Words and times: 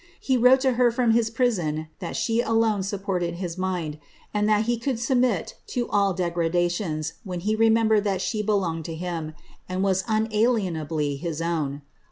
He 0.19 0.35
wrote 0.35 0.61
to 0.61 0.71
her 0.81 0.89
from 0.89 1.11
his 1.11 1.29
pri.^on 1.29 1.87
that 1.99 2.15
she 2.15 2.41
alone 2.41 2.81
supported 2.81 3.35
his 3.35 3.55
miod, 3.55 3.99
and 4.33 4.49
that 4.49 4.65
he 4.65 4.79
could 4.79 4.95
stubmit 4.95 5.53
to 5.67 5.87
all 5.91 6.15
degradations, 6.15 7.13
when 7.23 7.41
he 7.41 7.55
remembered 7.55 8.03
that 8.05 8.19
t^he 8.21 8.43
belonged 8.43 8.85
to 8.85 8.95
him, 8.95 9.35
and 9.69 9.83
was 9.83 10.01
unalienably 10.07 11.21
hj> 11.21 11.45
own. 11.45 11.81